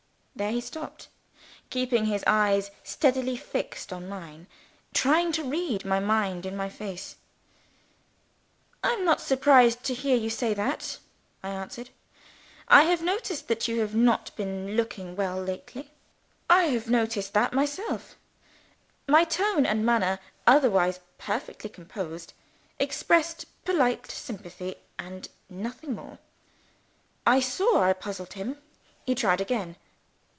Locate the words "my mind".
5.85-6.47